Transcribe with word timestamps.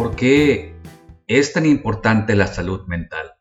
¿Por 0.00 0.16
qué 0.16 0.72
es 1.26 1.52
tan 1.52 1.66
importante 1.66 2.34
la 2.34 2.46
salud 2.46 2.86
mental? 2.86 3.34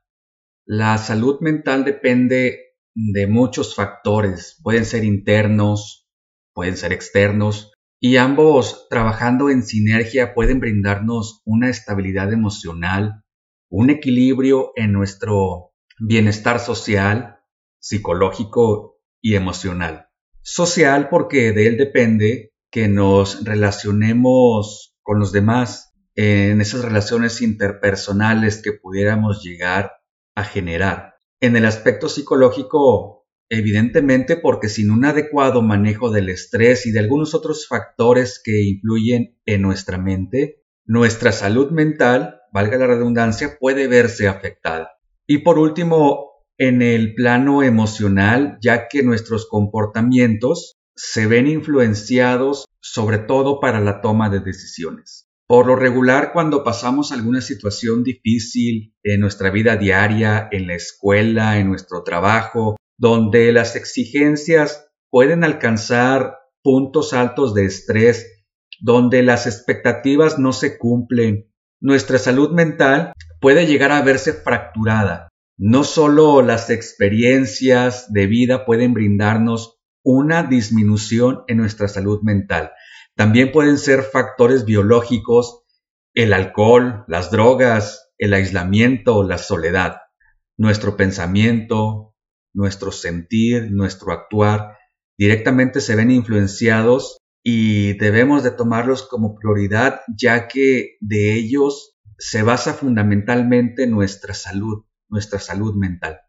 La 0.65 0.97
salud 0.97 1.39
mental 1.39 1.85
depende 1.85 2.75
de 2.93 3.27
muchos 3.27 3.75
factores, 3.75 4.59
pueden 4.61 4.83
ser 4.83 5.05
internos, 5.05 6.09
pueden 6.53 6.75
ser 6.75 6.91
externos, 6.91 7.71
y 8.01 8.17
ambos 8.17 8.87
trabajando 8.89 9.49
en 9.49 9.63
sinergia 9.63 10.33
pueden 10.33 10.59
brindarnos 10.59 11.41
una 11.45 11.69
estabilidad 11.69 12.33
emocional, 12.33 13.23
un 13.69 13.89
equilibrio 13.89 14.73
en 14.75 14.91
nuestro 14.91 15.71
bienestar 15.97 16.59
social, 16.59 17.39
psicológico 17.79 18.97
y 19.21 19.35
emocional. 19.35 20.09
Social 20.41 21.07
porque 21.07 21.53
de 21.53 21.67
él 21.67 21.77
depende 21.77 22.51
que 22.69 22.89
nos 22.89 23.45
relacionemos 23.45 24.93
con 25.03 25.19
los 25.19 25.31
demás, 25.31 25.88
en 26.15 26.61
esas 26.61 26.83
relaciones 26.83 27.41
interpersonales 27.41 28.61
que 28.61 28.73
pudiéramos 28.73 29.43
llegar 29.43 29.93
a 30.35 30.43
generar. 30.43 31.15
En 31.39 31.55
el 31.55 31.65
aspecto 31.65 32.09
psicológico, 32.09 33.27
evidentemente 33.49 34.37
porque 34.37 34.69
sin 34.69 34.91
un 34.91 35.05
adecuado 35.05 35.61
manejo 35.61 36.11
del 36.11 36.29
estrés 36.29 36.85
y 36.85 36.91
de 36.91 36.99
algunos 36.99 37.33
otros 37.33 37.67
factores 37.67 38.41
que 38.43 38.61
influyen 38.63 39.37
en 39.45 39.61
nuestra 39.61 39.97
mente, 39.97 40.63
nuestra 40.85 41.31
salud 41.31 41.71
mental, 41.71 42.41
valga 42.51 42.77
la 42.77 42.87
redundancia, 42.87 43.57
puede 43.59 43.87
verse 43.87 44.27
afectada. 44.27 44.99
Y 45.27 45.39
por 45.39 45.59
último, 45.59 46.43
en 46.57 46.81
el 46.81 47.15
plano 47.15 47.63
emocional, 47.63 48.57
ya 48.61 48.87
que 48.87 49.03
nuestros 49.03 49.47
comportamientos 49.47 50.79
se 50.95 51.27
ven 51.27 51.47
influenciados 51.47 52.65
sobre 52.81 53.19
todo 53.19 53.59
para 53.59 53.79
la 53.79 54.01
toma 54.01 54.29
de 54.29 54.41
decisiones. 54.41 55.28
Por 55.49 55.65
lo 55.65 55.75
regular, 55.75 56.31
cuando 56.31 56.63
pasamos 56.63 57.11
alguna 57.11 57.41
situación 57.41 58.03
difícil 58.03 58.93
en 59.01 59.19
nuestra 59.19 59.49
vida 59.49 59.77
diaria, 59.77 60.47
en 60.51 60.67
la 60.67 60.75
escuela, 60.75 61.57
en 61.57 61.69
nuestro 61.69 62.03
trabajo, 62.03 62.75
donde 62.99 63.51
las 63.51 63.75
exigencias 63.75 64.91
pueden 65.09 65.43
alcanzar 65.43 66.37
puntos 66.61 67.13
altos 67.13 67.55
de 67.55 67.65
estrés, 67.65 68.45
donde 68.79 69.23
las 69.23 69.47
expectativas 69.47 70.37
no 70.37 70.53
se 70.53 70.77
cumplen, 70.77 71.51
nuestra 71.81 72.19
salud 72.19 72.51
mental 72.51 73.13
puede 73.41 73.65
llegar 73.65 73.91
a 73.91 74.03
verse 74.03 74.33
fracturada. 74.33 75.29
No 75.57 75.83
solo 75.83 76.43
las 76.43 76.69
experiencias 76.69 78.13
de 78.13 78.27
vida 78.27 78.67
pueden 78.67 78.93
brindarnos 78.93 79.79
una 80.03 80.43
disminución 80.43 81.39
en 81.47 81.57
nuestra 81.57 81.87
salud 81.87 82.21
mental, 82.21 82.71
también 83.19 83.51
pueden 83.51 83.77
ser 83.77 84.03
factores 84.03 84.63
biológicos, 84.63 85.65
el 86.13 86.31
alcohol, 86.31 87.03
las 87.09 87.31
drogas, 87.31 88.13
el 88.17 88.33
aislamiento, 88.33 89.23
la 89.23 89.37
soledad. 89.37 89.97
Nuestro 90.57 90.95
pensamiento, 90.95 92.15
nuestro 92.53 92.93
sentir, 92.93 93.73
nuestro 93.73 94.13
actuar 94.13 94.77
directamente 95.17 95.81
se 95.81 95.97
ven 95.97 96.11
influenciados 96.11 97.17
y 97.43 97.97
debemos 97.97 98.41
de 98.41 98.51
tomarlos 98.51 99.05
como 99.05 99.35
prioridad 99.35 99.99
ya 100.17 100.47
que 100.47 100.95
de 101.01 101.33
ellos 101.33 101.97
se 102.17 102.41
basa 102.41 102.73
fundamentalmente 102.73 103.85
nuestra 103.85 104.33
salud, 104.33 104.85
nuestra 105.09 105.39
salud 105.39 105.75
mental. 105.75 106.21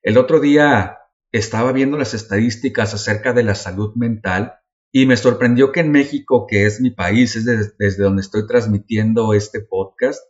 El 0.00 0.18
otro 0.18 0.38
día 0.38 0.96
estaba 1.32 1.72
viendo 1.72 1.98
las 1.98 2.14
estadísticas 2.14 2.94
acerca 2.94 3.32
de 3.32 3.42
la 3.42 3.56
salud 3.56 3.96
mental 3.96 4.60
y 4.96 5.06
me 5.06 5.16
sorprendió 5.16 5.72
que 5.72 5.80
en 5.80 5.90
México, 5.90 6.46
que 6.48 6.66
es 6.66 6.80
mi 6.80 6.90
país, 6.90 7.34
es 7.34 7.44
desde 7.44 8.04
donde 8.04 8.22
estoy 8.22 8.46
transmitiendo 8.46 9.34
este 9.34 9.58
podcast, 9.58 10.22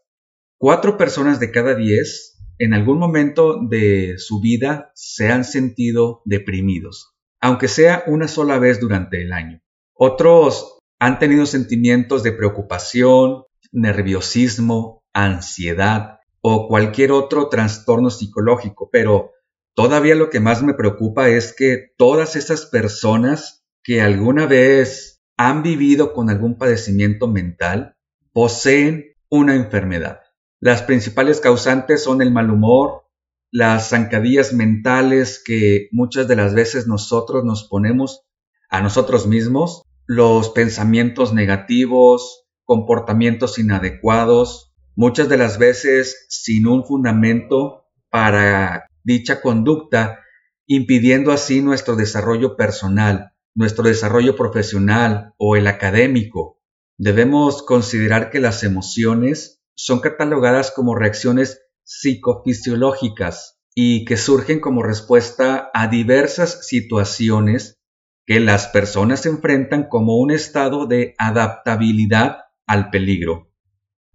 cuatro 0.56 0.96
personas 0.96 1.38
de 1.38 1.50
cada 1.50 1.74
diez 1.74 2.42
en 2.58 2.72
algún 2.72 2.98
momento 2.98 3.58
de 3.61 4.14
su 4.16 4.40
vida 4.40 4.90
se 4.94 5.28
han 5.28 5.44
sentido 5.44 6.22
deprimidos, 6.24 7.14
aunque 7.42 7.68
sea 7.68 8.05
una 8.06 8.27
sola 8.27 8.58
vez 8.58 8.80
durante 8.80 9.20
el 9.20 9.34
año. 9.34 9.61
Otros 9.92 10.78
han 10.98 11.18
tenido 11.18 11.44
sentimientos 11.44 12.22
de 12.22 12.33
preocupación, 12.33 13.44
nerviosismo, 13.70 15.05
ansiedad 15.12 16.20
o 16.40 16.68
cualquier 16.68 17.12
otro 17.12 17.50
trastorno 17.50 18.08
psicológico, 18.08 18.89
pero 18.90 19.33
todavía 19.74 20.14
lo 20.14 20.30
que 20.30 20.40
más 20.40 20.62
me 20.62 20.72
preocupa 20.72 21.28
es 21.28 21.55
que 21.55 21.92
todas 21.98 22.34
esas 22.34 22.64
personas 22.64 23.60
que 23.84 24.00
alguna 24.00 24.46
vez 24.46 25.22
han 25.36 25.62
vivido 25.62 26.14
con 26.14 26.30
algún 26.30 26.56
padecimiento 26.56 27.28
mental 27.28 27.96
poseen 28.33 29.14
una 29.28 29.55
enfermedad. 29.55 30.20
Las 30.58 30.83
principales 30.83 31.40
causantes 31.40 32.02
son 32.02 32.22
el 32.22 32.33
mal 32.33 32.50
humor, 32.50 33.05
las 33.50 33.90
zancadillas 33.90 34.52
mentales 34.52 35.42
que 35.45 35.89
muchas 35.92 36.27
de 36.27 36.36
las 36.36 36.55
veces 36.55 36.86
nosotros 36.86 37.45
nos 37.45 37.68
ponemos 37.68 38.22
a 38.70 38.80
nosotros 38.80 39.27
mismos, 39.27 39.83
los 40.06 40.48
pensamientos 40.48 41.34
negativos, 41.34 42.46
comportamientos 42.64 43.58
inadecuados, 43.58 44.74
muchas 44.96 45.28
de 45.28 45.36
las 45.36 45.58
veces 45.58 46.27
sin 46.30 46.66
un 46.66 46.84
fundamento 46.84 47.84
para 48.08 48.86
dicha 49.02 49.42
conducta, 49.42 50.20
impidiendo 50.66 51.30
así 51.30 51.61
nuestro 51.61 51.96
desarrollo 51.96 52.56
personal, 52.56 53.33
nuestro 53.54 53.84
desarrollo 53.84 54.36
profesional 54.36 55.34
o 55.38 55.56
el 55.56 55.66
académico, 55.66 56.60
debemos 56.98 57.62
considerar 57.62 58.30
que 58.30 58.40
las 58.40 58.62
emociones 58.64 59.62
son 59.74 60.00
catalogadas 60.00 60.70
como 60.70 60.94
reacciones 60.94 61.62
psicofisiológicas 61.84 63.60
y 63.74 64.04
que 64.04 64.16
surgen 64.16 64.60
como 64.60 64.82
respuesta 64.82 65.70
a 65.74 65.88
diversas 65.88 66.66
situaciones 66.66 67.80
que 68.26 68.40
las 68.40 68.68
personas 68.68 69.26
enfrentan 69.26 69.88
como 69.88 70.16
un 70.16 70.30
estado 70.30 70.86
de 70.86 71.14
adaptabilidad 71.18 72.38
al 72.66 72.90
peligro, 72.90 73.52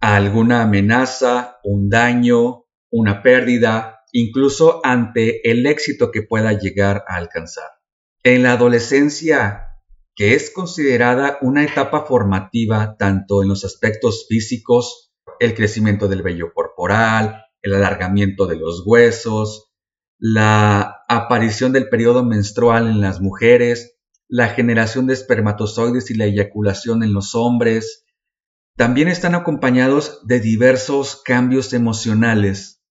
a 0.00 0.16
alguna 0.16 0.62
amenaza, 0.62 1.58
un 1.62 1.88
daño, 1.88 2.64
una 2.90 3.22
pérdida, 3.22 4.00
incluso 4.12 4.80
ante 4.82 5.48
el 5.48 5.66
éxito 5.66 6.10
que 6.10 6.22
pueda 6.22 6.52
llegar 6.52 7.04
a 7.06 7.16
alcanzar. 7.16 7.79
En 8.22 8.42
la 8.42 8.52
adolescencia, 8.52 9.78
que 10.14 10.34
es 10.34 10.50
considerada 10.50 11.38
una 11.40 11.64
etapa 11.64 12.04
formativa 12.04 12.96
tanto 12.98 13.42
en 13.42 13.48
los 13.48 13.64
aspectos 13.64 14.26
físicos, 14.28 15.10
el 15.38 15.54
crecimiento 15.54 16.06
del 16.06 16.20
vello 16.22 16.52
corporal, 16.52 17.46
el 17.62 17.72
alargamiento 17.72 18.46
de 18.46 18.56
los 18.56 18.82
huesos, 18.84 19.72
la 20.18 21.02
aparición 21.08 21.72
del 21.72 21.88
periodo 21.88 22.22
menstrual 22.22 22.88
en 22.88 23.00
las 23.00 23.22
mujeres, 23.22 23.96
la 24.28 24.48
generación 24.48 25.06
de 25.06 25.14
espermatozoides 25.14 26.10
y 26.10 26.14
la 26.14 26.26
eyaculación 26.26 27.02
en 27.02 27.14
los 27.14 27.34
hombres, 27.34 28.04
también 28.76 29.08
están 29.08 29.34
acompañados 29.34 30.26
de 30.26 30.40
diversos 30.40 31.22
cambios 31.24 31.72
emocionales. 31.72 32.82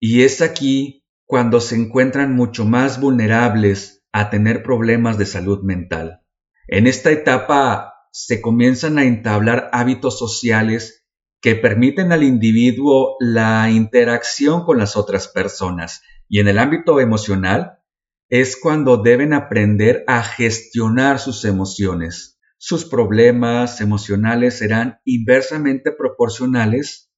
Y 0.00 0.22
es 0.22 0.42
aquí 0.42 1.04
cuando 1.26 1.60
se 1.60 1.76
encuentran 1.76 2.34
mucho 2.34 2.64
más 2.64 3.00
vulnerables 3.00 4.03
a 4.14 4.30
tener 4.30 4.62
problemas 4.62 5.18
de 5.18 5.26
salud 5.26 5.64
mental. 5.64 6.22
En 6.68 6.86
esta 6.86 7.10
etapa 7.10 7.94
se 8.12 8.40
comienzan 8.40 8.96
a 8.96 9.04
entablar 9.04 9.70
hábitos 9.72 10.20
sociales 10.20 11.04
que 11.42 11.56
permiten 11.56 12.12
al 12.12 12.22
individuo 12.22 13.16
la 13.18 13.68
interacción 13.70 14.64
con 14.64 14.78
las 14.78 14.96
otras 14.96 15.26
personas 15.26 16.02
y 16.28 16.38
en 16.38 16.46
el 16.46 16.60
ámbito 16.60 17.00
emocional 17.00 17.80
es 18.28 18.56
cuando 18.56 18.98
deben 18.98 19.32
aprender 19.32 20.04
a 20.06 20.22
gestionar 20.22 21.18
sus 21.18 21.44
emociones. 21.44 22.38
Sus 22.56 22.84
problemas 22.84 23.80
emocionales 23.80 24.56
serán 24.56 25.00
inversamente 25.04 25.90
proporcionales 25.90 27.10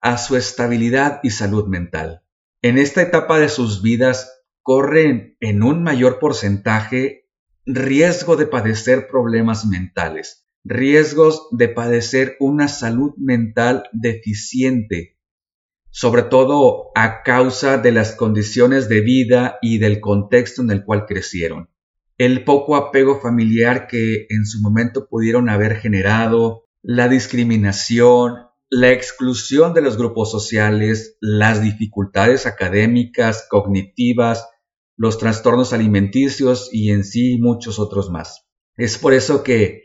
a 0.00 0.16
su 0.16 0.36
estabilidad 0.36 1.20
y 1.22 1.28
salud 1.28 1.68
mental. 1.68 2.22
En 2.62 2.78
esta 2.78 3.02
etapa 3.02 3.38
de 3.38 3.50
sus 3.50 3.82
vidas 3.82 4.31
corren 4.62 5.36
en 5.40 5.62
un 5.62 5.82
mayor 5.82 6.18
porcentaje 6.18 7.28
riesgo 7.66 8.36
de 8.36 8.46
padecer 8.46 9.08
problemas 9.08 9.66
mentales, 9.66 10.46
riesgos 10.64 11.48
de 11.50 11.68
padecer 11.68 12.36
una 12.40 12.68
salud 12.68 13.12
mental 13.16 13.84
deficiente, 13.92 15.18
sobre 15.90 16.22
todo 16.22 16.90
a 16.94 17.22
causa 17.22 17.78
de 17.78 17.92
las 17.92 18.14
condiciones 18.14 18.88
de 18.88 19.00
vida 19.00 19.58
y 19.60 19.78
del 19.78 20.00
contexto 20.00 20.62
en 20.62 20.70
el 20.70 20.84
cual 20.84 21.06
crecieron. 21.06 21.68
El 22.18 22.44
poco 22.44 22.76
apego 22.76 23.20
familiar 23.20 23.86
que 23.86 24.26
en 24.28 24.46
su 24.46 24.60
momento 24.60 25.08
pudieron 25.08 25.48
haber 25.48 25.76
generado, 25.76 26.66
la 26.82 27.08
discriminación, 27.08 28.46
la 28.70 28.90
exclusión 28.90 29.74
de 29.74 29.82
los 29.82 29.96
grupos 29.96 30.30
sociales, 30.30 31.16
las 31.20 31.62
dificultades 31.62 32.46
académicas, 32.46 33.46
cognitivas, 33.48 34.48
los 34.96 35.18
trastornos 35.18 35.72
alimenticios 35.72 36.68
y 36.72 36.90
en 36.90 37.04
sí 37.04 37.38
muchos 37.38 37.78
otros 37.78 38.10
más. 38.10 38.46
Es 38.76 38.98
por 38.98 39.14
eso 39.14 39.42
que 39.42 39.82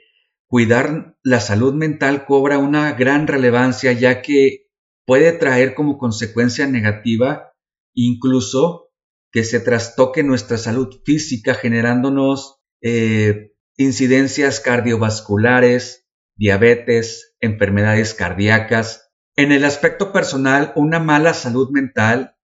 cuidar 0.47 1.17
la 1.23 1.39
salud 1.39 1.73
mental 1.73 2.25
cobra 2.25 2.57
una 2.57 2.93
gran 2.93 3.27
relevancia 3.27 3.91
ya 3.91 4.21
que 4.21 4.67
puede 5.05 5.31
traer 5.33 5.73
como 5.73 5.97
consecuencia 5.97 6.67
negativa 6.67 7.51
incluso 7.93 8.91
que 9.31 9.43
se 9.43 9.59
trastoque 9.59 10.23
nuestra 10.23 10.57
salud 10.57 11.01
física 11.03 11.53
generándonos 11.53 12.59
eh, 12.81 13.51
incidencias 13.75 14.59
cardiovasculares, 14.59 16.07
diabetes, 16.35 17.35
enfermedades 17.39 18.13
cardíacas. 18.13 19.11
En 19.35 19.51
el 19.51 19.65
aspecto 19.65 20.11
personal, 20.13 20.71
una 20.75 20.99
mala 20.99 21.33
salud 21.33 21.69
mental 21.71 22.36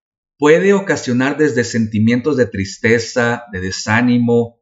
puede 0.43 0.73
ocasionar 0.73 1.37
desde 1.37 1.63
sentimientos 1.63 2.35
de 2.35 2.45
tristeza, 2.45 3.45
de 3.53 3.61
desánimo, 3.61 4.59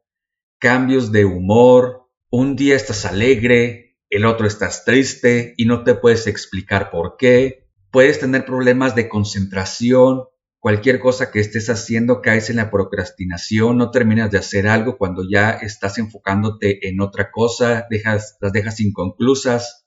cambios 0.60 1.10
de 1.10 1.24
humor, 1.24 2.08
un 2.30 2.54
día 2.54 2.76
estás 2.76 3.04
alegre, 3.04 3.98
el 4.08 4.24
otro 4.24 4.46
estás 4.46 4.84
triste 4.84 5.54
y 5.56 5.64
no 5.64 5.82
te 5.82 5.96
puedes 5.96 6.28
explicar 6.28 6.92
por 6.92 7.16
qué, 7.18 7.66
puedes 7.90 8.20
tener 8.20 8.44
problemas 8.44 8.94
de 8.94 9.08
concentración, 9.08 10.22
cualquier 10.60 11.00
cosa 11.00 11.32
que 11.32 11.40
estés 11.40 11.68
haciendo 11.68 12.22
caes 12.22 12.48
en 12.48 12.58
la 12.58 12.70
procrastinación, 12.70 13.76
no 13.76 13.90
terminas 13.90 14.30
de 14.30 14.38
hacer 14.38 14.68
algo 14.68 14.96
cuando 14.98 15.24
ya 15.28 15.50
estás 15.50 15.98
enfocándote 15.98 16.88
en 16.88 17.00
otra 17.00 17.32
cosa, 17.32 17.88
dejas, 17.90 18.36
las 18.40 18.52
dejas 18.52 18.78
inconclusas. 18.78 19.84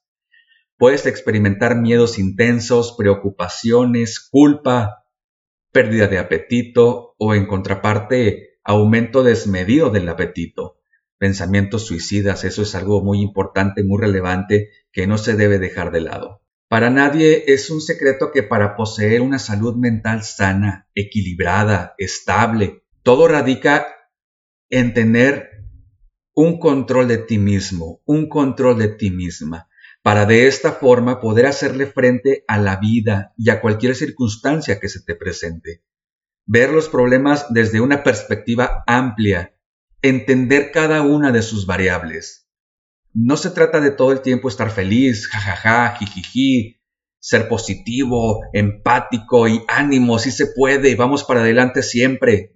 Puedes 0.76 1.06
experimentar 1.06 1.78
miedos 1.78 2.20
intensos, 2.20 2.96
preocupaciones, 2.98 4.20
culpa, 4.30 5.05
pérdida 5.76 6.08
de 6.08 6.20
apetito 6.20 7.16
o 7.18 7.36
en 7.36 7.48
contraparte 7.48 8.60
aumento 8.64 9.24
desmedido 9.24 9.90
del 9.90 10.08
apetito. 10.08 10.80
Pensamientos 11.18 11.86
suicidas, 11.86 12.46
eso 12.46 12.62
es 12.62 12.76
algo 12.76 13.04
muy 13.04 13.20
importante, 13.20 13.84
muy 13.84 14.00
relevante 14.00 14.70
que 14.94 15.06
no 15.06 15.18
se 15.18 15.36
debe 15.36 15.60
dejar 15.60 15.92
de 15.92 16.00
lado. 16.00 16.42
Para 16.70 16.90
nadie 16.90 17.44
es 17.48 17.70
un 17.70 17.82
secreto 17.82 18.32
que 18.32 18.42
para 18.42 18.78
poseer 18.78 19.22
una 19.22 19.38
salud 19.38 19.76
mental 19.76 20.24
sana, 20.24 20.88
equilibrada, 20.96 21.94
estable, 21.98 22.86
todo 23.04 23.28
radica 23.28 23.86
en 24.70 24.94
tener 24.94 25.50
un 26.34 26.58
control 26.58 27.10
de 27.10 27.18
ti 27.18 27.38
mismo, 27.38 28.02
un 28.06 28.30
control 28.30 28.78
de 28.78 28.88
ti 28.88 29.12
misma, 29.12 29.68
para 30.06 30.28
de 30.28 30.46
esta 30.46 30.72
forma 30.72 31.20
poder 31.20 31.48
hacerle 31.48 31.88
frente 31.88 32.46
a 32.48 32.60
la 32.60 32.76
vida 32.76 33.34
y 33.38 33.50
a 33.50 33.60
cualquier 33.60 33.96
circunstancia 33.96 34.80
que 34.80 34.88
se 34.88 35.02
te 35.04 35.16
presente. 35.16 35.84
Ver 36.46 36.70
los 36.70 36.90
problemas 36.90 37.48
desde 37.50 37.82
una 37.82 38.04
perspectiva 38.04 38.84
amplia, 38.86 39.58
entender 40.04 40.70
cada 40.72 41.02
una 41.02 41.32
de 41.32 41.42
sus 41.42 41.66
variables, 41.66 42.48
no 43.16 43.36
se 43.36 43.50
trata 43.50 43.80
de 43.80 43.90
todo 43.90 44.12
el 44.12 44.22
tiempo 44.22 44.48
estar 44.48 44.70
feliz, 44.70 45.26
jajaja, 45.28 45.96
jijiji, 45.96 46.80
ser 47.18 47.48
positivo, 47.48 48.42
empático 48.54 49.48
y 49.48 49.64
ánimo, 49.68 50.20
si 50.20 50.30
se 50.30 50.46
puede, 50.56 50.96
vamos 50.96 51.24
para 51.24 51.40
adelante 51.40 51.82
siempre. 51.82 52.54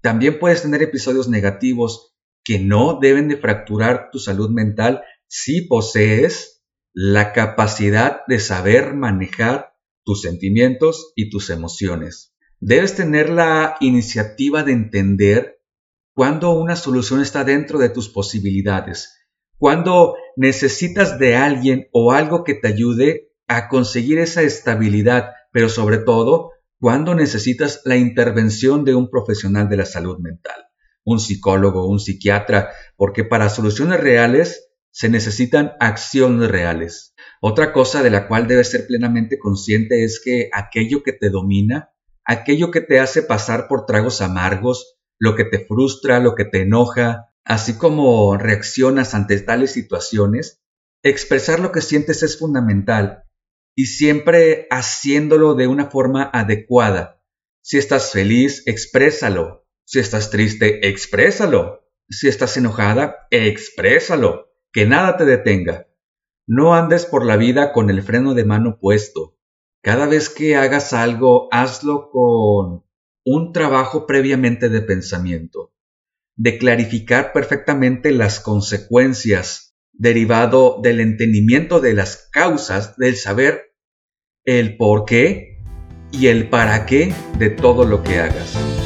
También 0.00 0.40
puedes 0.40 0.62
tener 0.62 0.82
episodios 0.82 1.28
negativos 1.28 2.16
que 2.42 2.58
no 2.58 2.98
deben 3.00 3.28
de 3.28 3.36
fracturar 3.36 4.08
tu 4.10 4.18
salud 4.18 4.50
mental 4.50 5.04
si 5.28 5.62
posees 5.62 6.57
la 7.00 7.32
capacidad 7.32 8.22
de 8.26 8.40
saber 8.40 8.94
manejar 8.94 9.76
tus 10.04 10.22
sentimientos 10.22 11.12
y 11.14 11.30
tus 11.30 11.48
emociones. 11.50 12.34
Debes 12.58 12.96
tener 12.96 13.30
la 13.30 13.76
iniciativa 13.78 14.64
de 14.64 14.72
entender 14.72 15.60
cuando 16.12 16.50
una 16.50 16.74
solución 16.74 17.22
está 17.22 17.44
dentro 17.44 17.78
de 17.78 17.90
tus 17.90 18.08
posibilidades 18.08 19.14
cuando 19.58 20.14
necesitas 20.36 21.18
de 21.18 21.36
alguien 21.36 21.88
o 21.92 22.12
algo 22.12 22.44
que 22.44 22.54
te 22.54 22.68
ayude 22.68 23.32
a 23.48 23.68
conseguir 23.68 24.18
esa 24.18 24.42
estabilidad, 24.42 25.32
pero 25.52 25.68
sobre 25.68 25.98
todo 25.98 26.52
cuando 26.78 27.14
necesitas 27.14 27.82
la 27.84 27.96
intervención 27.96 28.84
de 28.84 28.94
un 28.94 29.10
profesional 29.10 29.68
de 29.68 29.78
la 29.78 29.84
salud 29.84 30.18
mental, 30.20 30.66
un 31.04 31.18
psicólogo, 31.18 31.88
un 31.88 31.98
psiquiatra, 31.98 32.70
porque 32.96 33.24
para 33.24 33.48
soluciones 33.48 34.00
reales 34.00 34.67
se 34.98 35.08
necesitan 35.08 35.74
acciones 35.78 36.50
reales. 36.50 37.14
Otra 37.40 37.72
cosa 37.72 38.02
de 38.02 38.10
la 38.10 38.26
cual 38.26 38.48
debes 38.48 38.72
ser 38.72 38.84
plenamente 38.88 39.38
consciente 39.38 40.02
es 40.02 40.20
que 40.20 40.50
aquello 40.52 41.04
que 41.04 41.12
te 41.12 41.30
domina, 41.30 41.90
aquello 42.24 42.72
que 42.72 42.80
te 42.80 42.98
hace 42.98 43.22
pasar 43.22 43.68
por 43.68 43.86
tragos 43.86 44.20
amargos, 44.22 44.98
lo 45.20 45.36
que 45.36 45.44
te 45.44 45.64
frustra, 45.64 46.18
lo 46.18 46.34
que 46.34 46.44
te 46.44 46.62
enoja, 46.62 47.32
así 47.44 47.74
como 47.74 48.36
reaccionas 48.36 49.14
ante 49.14 49.38
tales 49.38 49.70
situaciones, 49.70 50.64
expresar 51.04 51.60
lo 51.60 51.70
que 51.70 51.80
sientes 51.80 52.24
es 52.24 52.36
fundamental 52.36 53.22
y 53.76 53.86
siempre 53.86 54.66
haciéndolo 54.68 55.54
de 55.54 55.68
una 55.68 55.90
forma 55.92 56.28
adecuada. 56.32 57.22
Si 57.62 57.78
estás 57.78 58.10
feliz, 58.10 58.64
exprésalo. 58.66 59.64
Si 59.84 60.00
estás 60.00 60.30
triste, 60.30 60.88
exprésalo. 60.88 61.88
Si 62.10 62.26
estás 62.26 62.56
enojada, 62.56 63.28
exprésalo. 63.30 64.47
Que 64.72 64.86
nada 64.86 65.16
te 65.16 65.24
detenga. 65.24 65.88
No 66.46 66.74
andes 66.74 67.06
por 67.06 67.24
la 67.24 67.36
vida 67.36 67.72
con 67.72 67.90
el 67.90 68.02
freno 68.02 68.34
de 68.34 68.44
mano 68.44 68.78
puesto. 68.80 69.36
Cada 69.82 70.06
vez 70.06 70.28
que 70.28 70.56
hagas 70.56 70.92
algo, 70.92 71.48
hazlo 71.52 72.10
con 72.10 72.84
un 73.24 73.52
trabajo 73.52 74.06
previamente 74.06 74.68
de 74.68 74.82
pensamiento 74.82 75.72
de 76.38 76.56
clarificar 76.56 77.32
perfectamente 77.32 78.12
las 78.12 78.38
consecuencias 78.40 79.76
derivado 79.92 80.78
del 80.80 81.00
entendimiento 81.00 81.80
de 81.80 81.94
las 81.94 82.28
causas, 82.30 82.96
del 82.96 83.16
saber 83.16 83.74
el 84.44 84.76
por 84.76 85.04
qué 85.04 85.58
y 86.12 86.28
el 86.28 86.48
para 86.48 86.86
qué 86.86 87.12
de 87.38 87.50
todo 87.50 87.84
lo 87.84 88.04
que 88.04 88.20
hagas. 88.20 88.77